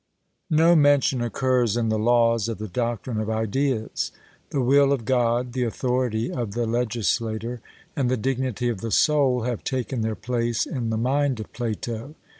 [0.49, 4.11] No mention occurs in the Laws of the doctrine of Ideas.
[4.49, 7.61] The will of God, the authority of the legislator,
[7.95, 12.15] and the dignity of the soul, have taken their place in the mind of Plato.